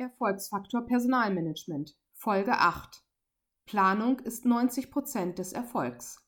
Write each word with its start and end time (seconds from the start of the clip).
Erfolgsfaktor 0.00 0.82
Personalmanagement 0.86 1.96
Folge 2.12 2.52
8 2.52 3.04
Planung 3.66 4.20
ist 4.20 4.44
90 4.44 4.92
Prozent 4.92 5.40
des 5.40 5.52
Erfolgs. 5.52 6.24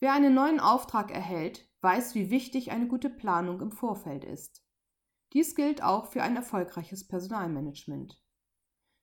Wer 0.00 0.12
einen 0.12 0.34
neuen 0.34 0.58
Auftrag 0.58 1.12
erhält, 1.12 1.70
weiß, 1.82 2.16
wie 2.16 2.30
wichtig 2.30 2.72
eine 2.72 2.88
gute 2.88 3.10
Planung 3.10 3.60
im 3.60 3.70
Vorfeld 3.70 4.24
ist. 4.24 4.66
Dies 5.32 5.54
gilt 5.54 5.84
auch 5.84 6.06
für 6.06 6.24
ein 6.24 6.34
erfolgreiches 6.34 7.06
Personalmanagement. 7.06 8.20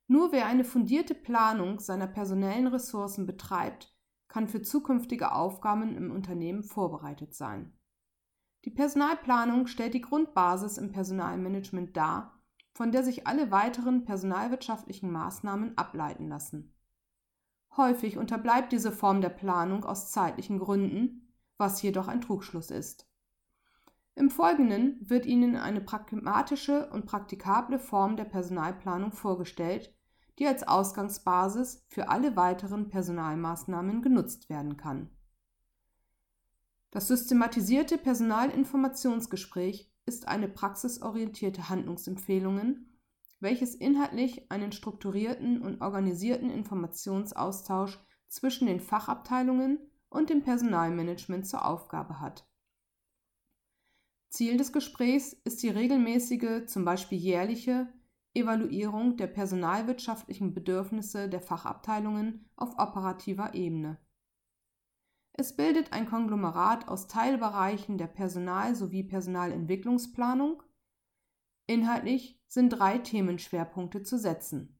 Nur 0.07 0.33
wer 0.33 0.45
eine 0.45 0.65
fundierte 0.65 1.15
Planung 1.15 1.79
seiner 1.79 2.07
personellen 2.07 2.67
Ressourcen 2.67 3.25
betreibt, 3.25 3.95
kann 4.27 4.49
für 4.49 4.63
zukünftige 4.63 5.31
Aufgaben 5.31 5.95
im 5.95 6.11
Unternehmen 6.11 6.63
vorbereitet 6.63 7.33
sein. 7.33 7.73
Die 8.65 8.71
Personalplanung 8.71 9.67
stellt 9.67 9.93
die 9.93 10.01
Grundbasis 10.01 10.77
im 10.77 10.91
Personalmanagement 10.91 11.95
dar 11.95 12.35
von 12.73 12.91
der 12.91 13.03
sich 13.03 13.27
alle 13.27 13.51
weiteren 13.51 14.05
personalwirtschaftlichen 14.05 15.11
Maßnahmen 15.11 15.77
ableiten 15.77 16.27
lassen. 16.27 16.73
Häufig 17.77 18.17
unterbleibt 18.17 18.71
diese 18.71 18.91
Form 18.91 19.21
der 19.21 19.29
Planung 19.29 19.85
aus 19.85 20.11
zeitlichen 20.11 20.59
Gründen, 20.59 21.33
was 21.57 21.81
jedoch 21.81 22.07
ein 22.07 22.21
Trugschluss 22.21 22.71
ist. 22.71 23.07
Im 24.15 24.29
Folgenden 24.29 24.97
wird 25.01 25.25
Ihnen 25.25 25.55
eine 25.55 25.81
pragmatische 25.81 26.89
und 26.89 27.05
praktikable 27.05 27.79
Form 27.79 28.17
der 28.17 28.25
Personalplanung 28.25 29.11
vorgestellt, 29.11 29.95
die 30.39 30.47
als 30.47 30.67
Ausgangsbasis 30.67 31.85
für 31.87 32.09
alle 32.09 32.35
weiteren 32.35 32.89
Personalmaßnahmen 32.89 34.01
genutzt 34.01 34.49
werden 34.49 34.77
kann. 34.77 35.09
Das 36.91 37.07
systematisierte 37.07 37.97
Personalinformationsgespräch 37.97 39.88
ist 40.09 40.27
eine 40.27 40.49
praxisorientierte 40.49 41.69
Handlungsempfehlungen, 41.69 42.99
welches 43.39 43.75
inhaltlich 43.75 44.51
einen 44.51 44.71
strukturierten 44.71 45.61
und 45.61 45.81
organisierten 45.81 46.49
Informationsaustausch 46.49 47.99
zwischen 48.27 48.65
den 48.65 48.79
Fachabteilungen 48.79 49.77
und 50.09 50.31
dem 50.31 50.41
Personalmanagement 50.41 51.45
zur 51.45 51.63
Aufgabe 51.63 52.19
hat. 52.19 52.47
Ziel 54.29 54.57
des 54.57 54.73
Gesprächs 54.73 55.33
ist 55.43 55.61
die 55.61 55.69
regelmäßige, 55.69 56.65
zum 56.65 56.85
Beispiel 56.85 57.19
jährliche, 57.19 57.87
Evaluierung 58.33 59.15
der 59.15 59.27
personalwirtschaftlichen 59.27 60.55
Bedürfnisse 60.55 61.29
der 61.29 61.41
Fachabteilungen 61.41 62.49
auf 62.55 62.79
operativer 62.79 63.53
Ebene. 63.53 63.99
Es 65.39 65.55
bildet 65.55 65.93
ein 65.93 66.05
Konglomerat 66.05 66.89
aus 66.89 67.07
Teilbereichen 67.07 67.97
der 67.97 68.07
Personal- 68.07 68.75
sowie 68.75 69.03
Personalentwicklungsplanung. 69.03 70.61
Inhaltlich 71.65 72.43
sind 72.49 72.71
drei 72.71 72.97
Themenschwerpunkte 72.97 74.03
zu 74.03 74.19
setzen. 74.19 74.77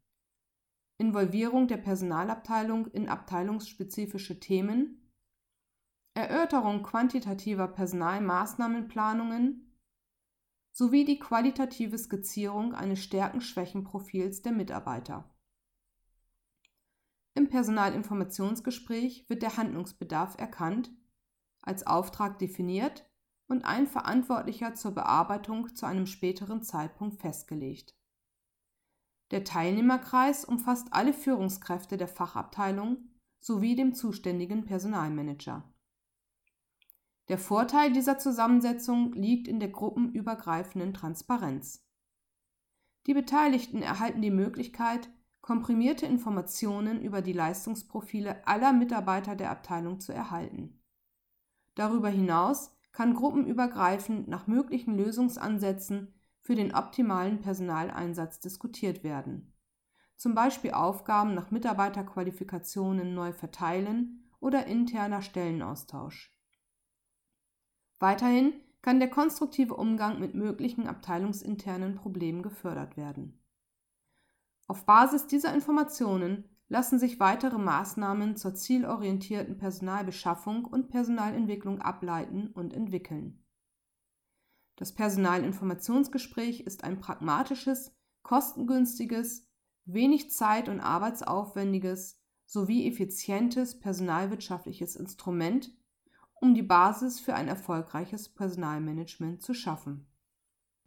Involvierung 0.98 1.70
der 1.70 1.78
Personalabteilung 1.78 2.88
in 2.88 3.08
abteilungsspezifische 3.08 4.42
Themen, 4.42 5.10
Erörterung 6.14 6.84
quantitativer 6.84 7.70
Personalmaßnahmenplanungen 7.70 9.80
sowie 10.74 11.06
die 11.06 11.20
qualitative 11.20 11.98
Skizzierung 11.98 12.76
eines 12.76 13.02
Stärken-Schwächen-Profils 13.02 14.42
der 14.42 14.52
Mitarbeiter 14.52 15.34
Personalinformationsgespräch 17.50 19.28
wird 19.28 19.42
der 19.42 19.58
Handlungsbedarf 19.58 20.38
erkannt, 20.38 20.92
als 21.62 21.86
Auftrag 21.86 22.40
definiert 22.40 23.06
und 23.48 23.66
ein 23.66 23.88
Verantwortlicher 23.88 24.76
zur 24.76 24.92
Bearbeitung 24.92 25.76
zu 25.76 25.86
einem 25.86 26.06
späteren 26.06 26.62
Zeitpunkt 26.64 27.20
festgelegt. 27.20 27.96
Der 29.32 29.44
Teilnehmerkreis 29.44 30.46
umfasst 30.46 30.88
alle 30.92 31.14
Führungskräfte 31.14 31.98
der 31.98 32.08
Fachabteilung 32.08 33.10
sowie 33.40 33.76
dem 33.76 33.94
zuständigen 33.94 34.66
Personalmanager. 34.66 35.64
Der 37.28 37.38
Vorteil 37.38 37.94
dieser 37.94 38.18
Zusammensetzung 38.18 39.14
liegt 39.14 39.48
in 39.48 39.60
der 39.60 39.70
gruppenübergreifenden 39.70 40.94
Transparenz. 40.94 41.86
Die 43.06 43.14
Beteiligten 43.14 43.84
erhalten 43.84 44.22
die 44.22 44.32
Möglichkeit, 44.32 45.12
komprimierte 45.50 46.06
Informationen 46.06 47.02
über 47.02 47.24
die 47.24 47.34
Leistungsprofile 47.34 48.46
aller 48.48 48.72
Mitarbeiter 48.72 49.36
der 49.36 49.50
Abteilung 49.50 50.00
zu 50.00 50.14
erhalten. 50.14 50.80
Darüber 51.74 52.10
hinaus 52.10 52.78
kann 52.92 53.16
gruppenübergreifend 53.16 54.28
nach 54.28 54.46
möglichen 54.46 54.96
Lösungsansätzen 54.96 56.14
für 56.40 56.54
den 56.54 56.76
optimalen 56.76 57.42
Personaleinsatz 57.42 58.40
diskutiert 58.40 59.04
werden, 59.04 59.52
zum 60.18 60.36
Beispiel 60.36 60.70
Aufgaben 60.70 61.34
nach 61.34 61.50
Mitarbeiterqualifikationen 61.50 63.16
neu 63.16 63.34
verteilen 63.34 64.30
oder 64.40 64.68
interner 64.68 65.24
Stellenaustausch. 65.24 66.32
Weiterhin 67.98 68.54
kann 68.84 69.00
der 69.00 69.10
konstruktive 69.10 69.76
Umgang 69.76 70.20
mit 70.20 70.36
möglichen 70.36 70.86
abteilungsinternen 70.86 71.96
Problemen 71.96 72.44
gefördert 72.44 72.98
werden 72.98 73.40
auf 74.70 74.86
Basis 74.86 75.26
dieser 75.26 75.52
Informationen 75.52 76.48
lassen 76.68 77.00
sich 77.00 77.20
weitere 77.20 77.58
Maßnahmen 77.58 78.36
zur 78.36 78.54
zielorientierten 78.54 79.58
Personalbeschaffung 79.58 80.64
und 80.64 80.90
Personalentwicklung 80.90 81.82
ableiten 81.82 82.50
und 82.50 82.76
entwickeln. 82.76 83.44
Das 84.76 84.94
Personalinformationsgespräch 84.94 86.62
ist 86.62 86.84
ein 86.84 87.00
pragmatisches, 87.00 87.98
kostengünstiges, 88.22 89.50
wenig 89.86 90.30
zeit- 90.30 90.70
und 90.70 90.82
arbeitsaufwendiges 90.82 92.22
sowie 92.46 92.88
effizientes 92.88 93.80
personalwirtschaftliches 93.80 94.96
Instrument, 94.96 95.76
um 96.36 96.54
die 96.54 96.62
Basis 96.62 97.20
für 97.20 97.34
ein 97.34 97.48
erfolgreiches 97.48 98.30
Personalmanagement 98.30 99.42
zu 99.42 99.56
schaffen 99.56 100.09